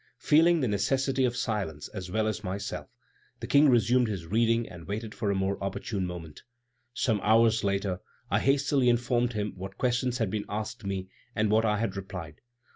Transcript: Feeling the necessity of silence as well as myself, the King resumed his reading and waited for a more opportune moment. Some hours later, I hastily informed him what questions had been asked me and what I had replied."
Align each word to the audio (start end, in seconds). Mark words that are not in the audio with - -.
Feeling 0.17 0.61
the 0.61 0.67
necessity 0.67 1.25
of 1.25 1.37
silence 1.37 1.87
as 1.89 2.09
well 2.09 2.27
as 2.27 2.43
myself, 2.43 2.87
the 3.39 3.45
King 3.45 3.69
resumed 3.69 4.07
his 4.07 4.25
reading 4.25 4.67
and 4.67 4.87
waited 4.87 5.13
for 5.13 5.29
a 5.29 5.35
more 5.35 5.63
opportune 5.63 6.07
moment. 6.07 6.41
Some 6.95 7.19
hours 7.21 7.63
later, 7.63 7.99
I 8.27 8.39
hastily 8.39 8.89
informed 8.89 9.33
him 9.33 9.53
what 9.55 9.77
questions 9.77 10.17
had 10.17 10.31
been 10.31 10.45
asked 10.49 10.83
me 10.83 11.07
and 11.35 11.51
what 11.51 11.65
I 11.65 11.77
had 11.77 11.95
replied." 11.95 12.41